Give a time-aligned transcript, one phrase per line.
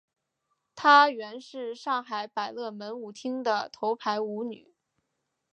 [0.73, 4.73] 她原是上海百乐门舞厅的头牌舞女。